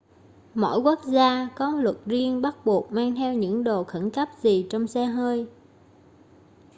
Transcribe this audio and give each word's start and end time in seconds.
mỗi 0.53 0.79
quốc 0.79 0.99
gia 1.07 1.47
có 1.55 1.71
luật 1.75 1.95
riêng 2.05 2.41
bắt 2.41 2.55
buộc 2.65 2.91
mang 2.91 3.15
theo 3.15 3.33
những 3.33 3.63
đồ 3.63 3.83
khẩn 3.83 4.09
cấp 4.09 4.29
gì 4.43 4.67
trong 4.69 4.87
xe 4.87 5.05
hơi 5.05 5.47